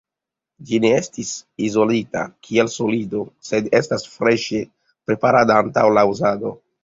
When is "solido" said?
2.77-3.21